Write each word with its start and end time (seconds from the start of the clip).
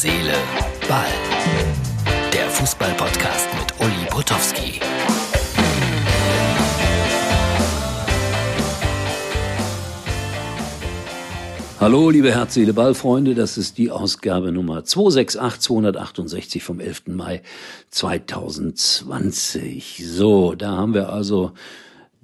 Seele, 0.00 0.34
Ball. 0.88 1.04
Der 2.32 2.48
Fußball-Podcast 2.50 3.48
mit 3.58 3.74
Uli 3.80 4.06
Potowski. 4.08 4.78
Hallo, 11.80 12.10
liebe 12.10 12.32
Herz, 12.32 12.54
Seele, 12.54 12.74
Ball-Freunde. 12.74 13.34
Das 13.34 13.58
ist 13.58 13.76
die 13.76 13.90
Ausgabe 13.90 14.52
Nummer 14.52 14.84
268 14.84 15.62
268 15.62 16.62
vom 16.62 16.78
11. 16.78 17.08
Mai 17.08 17.42
2020. 17.90 20.04
So, 20.06 20.54
da 20.54 20.76
haben 20.76 20.94
wir 20.94 21.12
also 21.12 21.50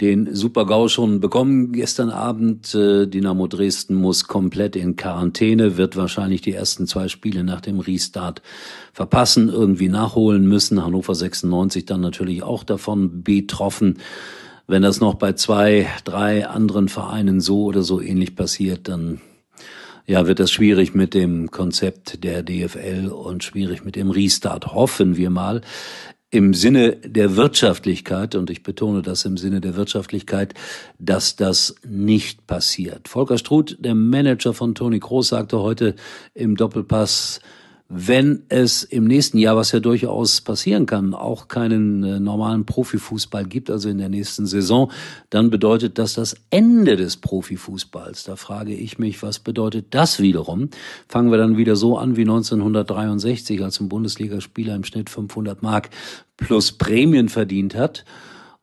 den 0.01 0.35
Super-GAU 0.35 0.89
schon 0.89 1.21
bekommen 1.21 1.73
gestern 1.73 2.11
Abend. 2.11 2.75
Äh, 2.75 3.07
Dynamo 3.07 3.47
Dresden 3.47 3.95
muss 3.95 4.27
komplett 4.27 4.77
in 4.77 4.97
Quarantäne, 4.97 5.77
wird 5.77 5.97
wahrscheinlich 5.97 6.41
die 6.41 6.53
ersten 6.53 6.87
zwei 6.87 7.09
Spiele 7.09 7.45
nach 7.45 7.61
dem 7.61 7.81
Restart 7.81 8.43
verpassen, 8.93 9.49
irgendwie 9.49 9.89
nachholen 9.89 10.47
müssen. 10.47 10.85
Hannover 10.85 11.15
96 11.15 11.85
dann 11.87 12.01
natürlich 12.01 12.43
auch 12.43 12.65
davon 12.65 13.23
betroffen. 13.23 13.99
Wenn 14.67 14.83
das 14.83 15.01
noch 15.01 15.15
bei 15.15 15.35
zwei, 15.35 15.87
drei 16.05 16.47
anderen 16.49 16.89
Vereinen 16.89 17.41
so 17.41 17.65
oder 17.65 17.83
so 17.83 18.01
ähnlich 18.01 18.35
passiert, 18.35 18.89
dann 18.89 19.21
ja, 20.07 20.27
wird 20.27 20.39
das 20.39 20.51
schwierig 20.51 20.95
mit 20.95 21.15
dem 21.15 21.51
Konzept 21.51 22.25
der 22.25 22.43
DFL 22.43 23.09
und 23.09 23.43
schwierig 23.43 23.85
mit 23.85 23.97
dem 23.97 24.11
Restart. 24.11 24.75
Hoffen 24.75 25.17
wir 25.17 25.31
mal 25.31 25.63
im 26.35 26.53
Sinne 26.53 26.97
der 26.97 27.37
Wirtschaftlichkeit, 27.37 28.35
und 28.35 28.51
ich 28.51 28.65
betone 28.65 29.03
das 29.03 29.25
im 29.25 29.37
Sinne 29.37 29.61
der 29.61 29.77
Wirtschaftlichkeit, 29.77 30.53
dass 30.99 31.37
das 31.37 31.77
nicht 31.87 32.49
passiert. 32.49 33.07
Volker 33.07 33.39
Struth, 33.39 33.77
der 33.79 33.95
Manager 33.95 34.53
von 34.53 34.75
Toni 34.75 34.99
Kroos, 34.99 35.29
sagte 35.29 35.61
heute 35.61 35.95
im 36.35 36.57
Doppelpass, 36.57 37.39
wenn 37.97 38.43
es 38.49 38.83
im 38.83 39.05
nächsten 39.05 39.39
Jahr, 39.39 39.57
was 39.57 39.71
ja 39.71 39.79
durchaus 39.79 40.41
passieren 40.41 40.85
kann, 40.85 41.15
auch 41.15 41.47
keinen 41.47 42.03
äh, 42.03 42.19
normalen 42.19 42.67
Profifußball 42.67 43.45
gibt, 43.45 43.71
also 43.71 43.89
in 43.89 43.99
der 43.99 44.09
nächsten 44.09 44.47
Saison, 44.47 44.91
dann 45.31 45.49
bedeutet 45.49 45.97
das 45.97 46.15
das 46.15 46.35
Ende 46.51 46.97
des 46.97 47.19
Profifußballs. 47.19 48.25
Da 48.25 48.35
frage 48.35 48.75
ich 48.75 48.99
mich, 48.99 49.23
was 49.23 49.39
bedeutet 49.39 49.87
das 49.91 50.19
wiederum? 50.19 50.71
Fangen 51.09 51.31
wir 51.31 51.39
dann 51.39 51.57
wieder 51.57 51.77
so 51.77 51.97
an 51.97 52.17
wie 52.17 52.23
1963, 52.23 53.63
als 53.63 53.79
ein 53.79 53.89
Bundesligaspieler 53.89 54.75
im 54.75 54.83
Schnitt 54.83 55.09
500 55.09 55.63
Mark 55.63 55.91
plus 56.37 56.73
Prämien 56.73 57.29
verdient 57.29 57.77
hat 57.77 58.05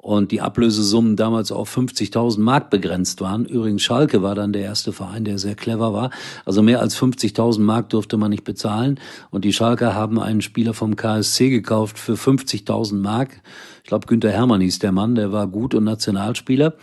und 0.02 0.32
die 0.32 0.42
Ablösesummen 0.42 1.16
damals 1.16 1.52
auf 1.52 1.76
50.000 1.76 2.40
Mark 2.40 2.72
begrenzt 2.72 3.22
waren. 3.22 3.46
Übrigens 3.46 3.84
Schalke 3.84 4.24
war 4.24 4.34
dann 4.34 4.52
der 4.52 4.64
erste 4.64 4.94
Verein, 4.94 5.26
der 5.26 5.38
sehr 5.38 5.56
clever 5.56 5.94
war. 5.94 6.10
Also 6.44 6.64
mehr 6.64 6.80
als 6.80 6.98
50.000 6.98 7.60
Mark 7.62 7.90
durfte 7.90 8.18
man 8.18 8.32
nicht 8.32 8.44
bezahlen 8.44 9.00
und 9.30 9.46
die 9.46 9.54
Schalker 9.54 9.94
haben 9.94 10.20
einen 10.20 10.42
Spieler 10.42 10.74
vom 10.74 10.96
KSC 10.96 11.52
gekauft 11.52 12.00
für 12.00 12.14
50.000 12.14 12.96
Mark. 12.96 13.42
Ich 13.84 13.90
glaube, 13.90 14.08
Günther 14.08 14.32
Hermann 14.32 14.62
hieß 14.62 14.80
der 14.80 14.92
Mann, 14.92 15.16
der 15.16 15.32
war 15.32 15.48
gut 15.48 15.76
und 15.76 15.84
Nationalspieler. 15.84 16.74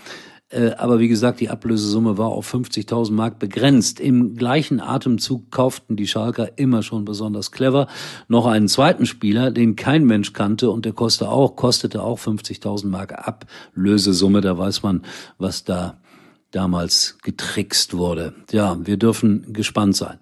Äh, 0.50 0.70
aber 0.78 0.98
wie 0.98 1.08
gesagt, 1.08 1.40
die 1.40 1.50
Ablösesumme 1.50 2.16
war 2.16 2.28
auf 2.28 2.52
50.000 2.52 3.12
Mark 3.12 3.38
begrenzt. 3.38 4.00
Im 4.00 4.34
gleichen 4.34 4.80
Atemzug 4.80 5.50
kauften 5.50 5.96
die 5.96 6.06
Schalker 6.06 6.58
immer 6.58 6.82
schon 6.82 7.04
besonders 7.04 7.52
clever 7.52 7.86
noch 8.28 8.46
einen 8.46 8.68
zweiten 8.68 9.04
Spieler, 9.04 9.50
den 9.50 9.76
kein 9.76 10.04
Mensch 10.04 10.32
kannte 10.32 10.70
und 10.70 10.84
der 10.84 10.92
kostete 10.92 11.30
auch, 11.30 11.56
kostete 11.56 12.02
auch 12.02 12.18
50.000 12.18 12.86
Mark 12.86 13.12
Ablösesumme. 13.12 14.40
Da 14.40 14.56
weiß 14.56 14.82
man, 14.82 15.02
was 15.36 15.64
da 15.64 16.00
damals 16.50 17.18
getrickst 17.22 17.94
wurde. 17.94 18.34
Ja, 18.50 18.78
wir 18.82 18.96
dürfen 18.96 19.52
gespannt 19.52 19.96
sein. 19.96 20.18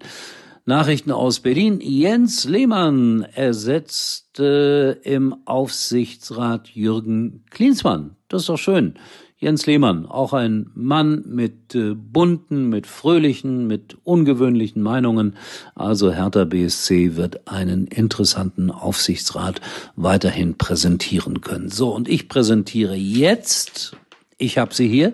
Nachrichten 0.65 1.11
aus 1.11 1.39
Berlin. 1.39 1.79
Jens 1.79 2.43
Lehmann 2.43 3.21
ersetzt 3.21 4.37
äh, 4.37 4.91
im 4.91 5.33
Aufsichtsrat 5.45 6.67
Jürgen 6.67 7.45
Klinsmann. 7.49 8.17
Das 8.27 8.41
ist 8.41 8.49
doch 8.49 8.57
schön. 8.57 8.95
Jens 9.39 9.67
Lehmann, 9.67 10.07
auch 10.07 10.33
ein 10.33 10.71
Mann 10.73 11.23
mit 11.27 11.75
äh, 11.75 11.93
bunten, 11.93 12.69
mit 12.69 12.87
fröhlichen, 12.87 13.67
mit 13.67 13.95
ungewöhnlichen 14.03 14.81
Meinungen. 14.81 15.35
Also 15.75 16.11
Hertha 16.11 16.43
BSC 16.43 17.15
wird 17.15 17.47
einen 17.47 17.85
interessanten 17.85 18.71
Aufsichtsrat 18.71 19.61
weiterhin 19.95 20.57
präsentieren 20.57 21.41
können. 21.41 21.69
So, 21.69 21.93
und 21.93 22.09
ich 22.09 22.29
präsentiere 22.29 22.95
jetzt, 22.95 23.95
ich 24.39 24.57
habe 24.57 24.73
sie 24.73 24.87
hier, 24.87 25.13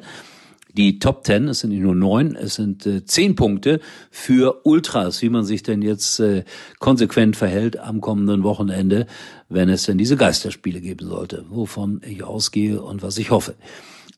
die 0.72 1.00
Top 1.00 1.26
Ten, 1.26 1.50
es 1.50 1.60
sind 1.60 1.72
nicht 1.72 1.82
nur 1.82 1.94
neun, 1.94 2.38
es 2.38 2.56
sind 2.56 2.86
äh, 2.86 3.04
zehn 3.04 3.36
Punkte 3.36 3.82
für 4.10 4.66
Ultras, 4.66 5.22
wie 5.22 5.30
man 5.30 5.44
sich 5.44 5.64
denn 5.64 5.82
jetzt 5.82 6.22
äh, 6.22 6.46
konsequent 6.80 7.36
verhält 7.36 7.78
am 7.78 8.00
kommenden 8.00 8.44
Wochenende, 8.44 9.06
wenn 9.50 9.68
es 9.68 9.84
denn 9.84 9.98
diese 9.98 10.16
Geisterspiele 10.16 10.80
geben 10.80 11.08
sollte, 11.08 11.44
wovon 11.50 12.02
ich 12.08 12.24
ausgehe 12.24 12.82
und 12.82 13.04
was 13.04 13.18
ich 13.18 13.30
hoffe. 13.30 13.56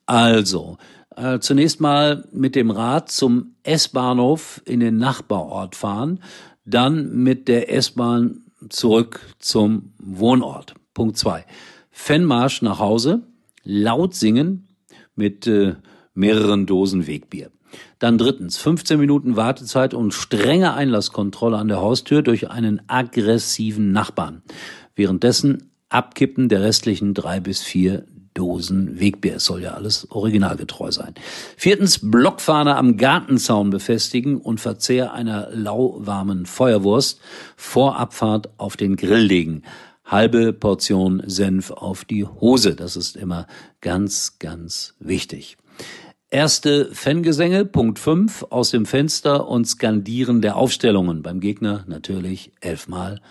Also, 0.05 0.77
äh, 1.15 1.39
zunächst 1.39 1.81
mal 1.81 2.27
mit 2.31 2.55
dem 2.55 2.71
Rad 2.71 3.09
zum 3.11 3.55
S-Bahnhof 3.63 4.61
in 4.65 4.79
den 4.79 4.97
Nachbarort 4.97 5.75
fahren, 5.75 6.19
dann 6.65 7.15
mit 7.15 7.47
der 7.47 7.71
S-Bahn 7.73 8.41
zurück 8.69 9.21
zum 9.39 9.93
Wohnort. 9.99 10.75
Punkt 10.93 11.17
zwei. 11.17 11.45
Fanmarsch 11.91 12.61
nach 12.61 12.79
Hause, 12.79 13.23
laut 13.63 14.15
singen 14.15 14.67
mit 15.15 15.47
äh, 15.47 15.75
mehreren 16.13 16.65
Dosen 16.65 17.07
Wegbier. 17.07 17.51
Dann 17.99 18.17
drittens, 18.17 18.57
15 18.57 18.99
Minuten 18.99 19.35
Wartezeit 19.35 19.93
und 19.93 20.13
strenge 20.13 20.73
Einlasskontrolle 20.73 21.57
an 21.57 21.67
der 21.67 21.81
Haustür 21.81 22.21
durch 22.21 22.49
einen 22.49 22.81
aggressiven 22.87 23.91
Nachbarn. 23.91 24.43
Währenddessen 24.95 25.71
Abkippen 25.89 26.49
der 26.49 26.61
restlichen 26.61 27.13
drei 27.13 27.39
bis 27.39 27.61
vier 27.61 28.05
Dosen 28.35 28.99
Wegbier. 28.99 29.37
Es 29.37 29.45
soll 29.45 29.63
ja 29.63 29.73
alles 29.73 30.11
originalgetreu 30.11 30.91
sein. 30.91 31.15
Viertens, 31.57 31.99
Blockfahne 32.03 32.75
am 32.75 32.97
Gartenzaun 32.97 33.71
befestigen 33.71 34.37
und 34.37 34.59
Verzehr 34.59 35.13
einer 35.13 35.49
lauwarmen 35.51 36.45
Feuerwurst 36.45 37.19
vor 37.55 37.97
Abfahrt 37.97 38.49
auf 38.57 38.77
den 38.77 38.97
Grill 38.97 39.23
legen. 39.23 39.63
Halbe 40.03 40.53
Portion 40.53 41.23
Senf 41.25 41.71
auf 41.71 42.05
die 42.05 42.25
Hose. 42.25 42.75
Das 42.75 42.95
ist 42.95 43.15
immer 43.15 43.47
ganz, 43.81 44.37
ganz 44.37 44.93
wichtig. 44.99 45.57
Erste 46.29 46.93
Fangesänge, 46.93 47.65
Punkt 47.65 47.97
5, 47.97 48.47
aus 48.49 48.71
dem 48.71 48.85
Fenster 48.85 49.47
und 49.47 49.65
Skandieren 49.65 50.41
der 50.41 50.57
Aufstellungen. 50.57 51.23
Beim 51.23 51.39
Gegner 51.39 51.85
natürlich 51.87 52.51
elfmal 52.59 53.21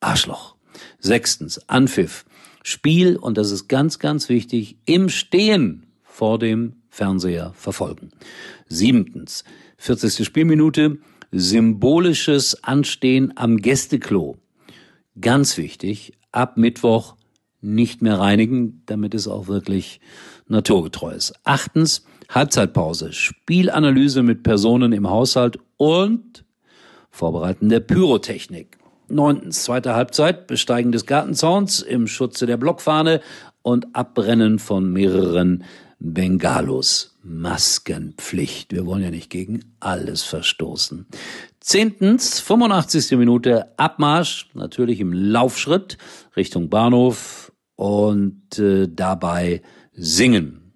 Arschloch. 0.00 0.56
Sechstens, 0.98 1.68
Anpfiff. 1.68 2.24
Spiel, 2.66 3.16
und 3.16 3.36
das 3.36 3.50
ist 3.50 3.68
ganz, 3.68 3.98
ganz 3.98 4.30
wichtig, 4.30 4.78
im 4.86 5.10
Stehen 5.10 5.86
vor 6.02 6.38
dem 6.38 6.76
Fernseher 6.88 7.52
verfolgen. 7.54 8.10
Siebtens, 8.68 9.44
40. 9.76 10.24
Spielminute, 10.24 10.98
symbolisches 11.30 12.64
Anstehen 12.64 13.34
am 13.36 13.58
Gästeklo. 13.58 14.38
Ganz 15.20 15.58
wichtig, 15.58 16.14
ab 16.32 16.56
Mittwoch 16.56 17.16
nicht 17.60 18.00
mehr 18.00 18.18
reinigen, 18.18 18.82
damit 18.86 19.14
es 19.14 19.28
auch 19.28 19.46
wirklich 19.46 20.00
naturgetreu 20.48 21.12
ist. 21.12 21.34
Achtens, 21.44 22.06
Halbzeitpause, 22.30 23.12
Spielanalyse 23.12 24.22
mit 24.22 24.42
Personen 24.42 24.92
im 24.92 25.10
Haushalt 25.10 25.58
und 25.76 26.44
Vorbereiten 27.10 27.68
der 27.68 27.80
Pyrotechnik. 27.80 28.78
Neuntens, 29.08 29.64
zweite 29.64 29.94
Halbzeit, 29.94 30.46
Besteigen 30.46 30.92
des 30.92 31.06
Gartenzauns 31.06 31.80
im 31.82 32.06
Schutze 32.06 32.46
der 32.46 32.56
Blockfahne 32.56 33.20
und 33.62 33.94
Abbrennen 33.94 34.58
von 34.58 34.92
mehreren 34.92 35.64
Bengalos. 35.98 37.14
Maskenpflicht. 37.24 38.72
Wir 38.72 38.84
wollen 38.84 39.02
ja 39.02 39.10
nicht 39.10 39.30
gegen 39.30 39.64
alles 39.80 40.22
verstoßen. 40.22 41.06
Zehntens, 41.60 42.38
85. 42.40 43.12
Minute 43.12 43.78
Abmarsch, 43.78 44.50
natürlich 44.52 45.00
im 45.00 45.12
Laufschritt 45.12 45.96
Richtung 46.36 46.68
Bahnhof 46.68 47.52
und 47.76 48.58
äh, 48.58 48.88
dabei 48.88 49.62
singen. 49.92 50.72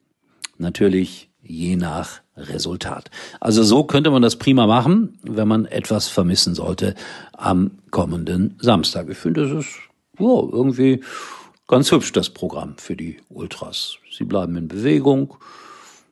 Natürlich 0.56 1.27
je 1.48 1.76
nach 1.76 2.20
Resultat. 2.36 3.10
Also 3.40 3.62
so 3.62 3.84
könnte 3.84 4.10
man 4.10 4.22
das 4.22 4.36
prima 4.36 4.66
machen, 4.66 5.18
wenn 5.22 5.48
man 5.48 5.64
etwas 5.66 6.08
vermissen 6.08 6.54
sollte 6.54 6.94
am 7.32 7.78
kommenden 7.90 8.56
Samstag. 8.60 9.08
Ich 9.08 9.18
finde, 9.18 9.48
das 9.48 9.64
ist 9.64 9.76
ja, 10.18 10.26
irgendwie 10.26 11.02
ganz 11.66 11.90
hübsch, 11.90 12.12
das 12.12 12.30
Programm 12.30 12.76
für 12.78 12.96
die 12.96 13.18
Ultras. 13.28 13.96
Sie 14.16 14.24
bleiben 14.24 14.56
in 14.56 14.68
Bewegung, 14.68 15.34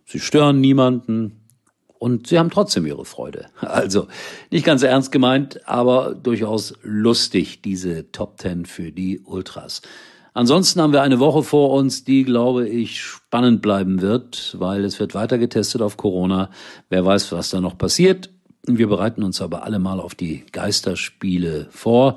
sie 0.05 0.21
stören 0.21 0.61
niemanden 0.61 1.41
und 1.99 2.27
sie 2.27 2.39
haben 2.39 2.51
trotzdem 2.51 2.87
ihre 2.87 3.05
Freude. 3.05 3.47
Also 3.61 4.09
nicht 4.51 4.65
ganz 4.65 4.83
ernst 4.83 5.13
gemeint, 5.13 5.67
aber 5.69 6.15
durchaus 6.15 6.75
lustig, 6.83 7.63
diese 7.63 8.11
Top 8.13 8.39
Ten 8.39 8.67
für 8.67 8.93
die 8.93 9.21
Ultras. 9.21 9.83
Ansonsten 10.37 10.83
haben 10.83 10.93
wir 10.93 11.01
eine 11.01 11.19
Woche 11.19 11.43
vor 11.43 11.71
uns, 11.71 12.05
die, 12.05 12.23
glaube 12.23 12.69
ich, 12.69 13.01
spannend 13.01 13.63
bleiben 13.63 14.03
wird, 14.03 14.55
weil 14.59 14.85
es 14.85 15.01
wird 15.01 15.15
weiter 15.15 15.39
getestet 15.39 15.81
auf 15.81 15.97
Corona. 15.97 16.51
Wer 16.91 17.07
weiß, 17.07 17.33
was 17.33 17.49
da 17.49 17.63
noch 17.63 17.79
passiert. 17.79 18.29
Wir 18.67 18.87
bereiten 18.87 19.23
uns 19.23 19.41
aber 19.41 19.63
alle 19.63 19.79
mal 19.79 19.99
auf 19.99 20.15
die 20.15 20.45
Geisterspiele 20.53 21.69
vor 21.71 22.17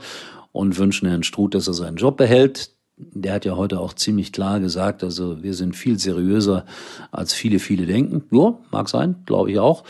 und 0.52 0.78
wünschen 0.78 1.08
Herrn 1.08 1.24
Struth, 1.24 1.56
dass 1.56 1.68
er 1.68 1.74
seinen 1.74 1.96
Job 1.96 2.18
behält. 2.18 2.72
Der 2.98 3.32
hat 3.36 3.46
ja 3.46 3.56
heute 3.56 3.80
auch 3.80 3.94
ziemlich 3.94 4.34
klar 4.34 4.60
gesagt, 4.60 5.02
also 5.02 5.42
wir 5.42 5.54
sind 5.54 5.78
viel 5.78 5.98
seriöser, 5.98 6.66
als 7.12 7.32
viele, 7.32 7.60
viele 7.60 7.86
denken. 7.86 8.26
Ja, 8.32 8.58
mag 8.70 8.90
sein, 8.90 9.16
glaube 9.26 9.50
ich 9.50 9.60
auch. 9.60 9.86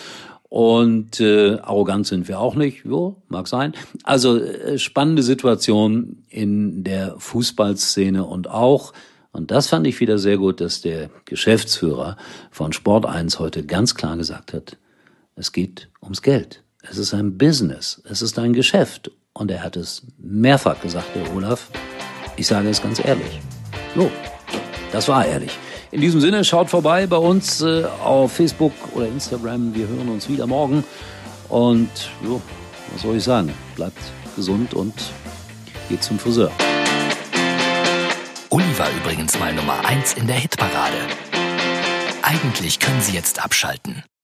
Und 0.50 1.20
äh, 1.20 1.60
arrogant 1.60 2.08
sind 2.08 2.28
wir 2.28 2.40
auch 2.40 2.56
nicht. 2.56 2.84
Jo, 2.84 3.22
mag 3.28 3.48
sein. 3.48 3.74
Also 4.04 4.38
äh, 4.38 4.80
spannende 4.80 5.22
Situation 5.22 6.24
in 6.28 6.84
der 6.84 7.16
Fußballszene 7.20 8.26
und 8.26 8.50
auch, 8.50 8.94
und 9.32 9.52
das 9.52 9.68
fand 9.68 9.86
ich 9.86 10.00
wieder 10.00 10.18
sehr 10.18 10.38
gut, 10.38 10.60
dass 10.60 10.82
der 10.82 11.12
Geschäftsführer 11.26 12.18
von 12.50 12.74
Sport 12.74 13.06
1 13.06 13.38
heute 13.38 13.64
ganz 13.64 13.94
klar 13.94 14.18
gesagt 14.18 14.54
hat, 14.54 14.78
es 15.36 15.52
geht 15.52 15.90
ums 16.02 16.24
Geld. 16.24 16.64
Es 16.82 16.98
ist 16.98 17.14
ein 17.14 17.38
Business. 17.38 18.02
Es 18.10 18.24
ist 18.24 18.40
ein 18.40 18.54
Geschäft. 18.54 19.12
Und 19.34 19.52
er 19.52 19.64
hat 19.64 19.78
es 19.78 20.06
mehrfach 20.18 20.82
gesagt, 20.82 21.16
der 21.16 21.34
Olaf. 21.36 21.70
Ich 22.38 22.48
sage 22.48 22.70
es 22.70 22.82
ganz 22.82 23.04
ehrlich. 23.04 23.40
Jo, 23.96 24.10
das 24.92 25.08
war 25.08 25.26
ehrlich. 25.26 25.52
In 25.92 26.02
diesem 26.02 26.22
Sinne, 26.22 26.44
schaut 26.44 26.70
vorbei 26.70 27.08
bei 27.08 27.18
uns 27.18 27.62
äh, 27.62 27.84
auf 28.04 28.34
Facebook 28.34 28.74
oder 28.94 29.08
Instagram. 29.08 29.74
Wir 29.74 29.88
hören 29.88 30.10
uns 30.10 30.30
wieder 30.30 30.46
morgen. 30.46 30.84
Und 31.48 31.90
jo, 32.24 32.42
was 32.94 33.02
soll 33.02 33.18
ich 33.18 33.24
sagen? 33.24 33.52
Bleibt 33.76 33.98
gesund 34.36 34.76
und 34.76 34.94
geht 35.90 36.04
zum 36.04 36.20
Friseur. 36.20 36.52
Uli 38.50 38.78
war 38.78 38.90
übrigens 39.02 39.40
mal 39.40 39.54
Nummer 39.54 39.84
1 39.86 40.14
in 40.14 40.28
der 40.28 40.36
Hitparade. 40.36 40.98
Eigentlich 42.22 42.80
können 42.80 43.02
Sie 43.02 43.14
jetzt 43.14 43.44
abschalten. 43.44 44.04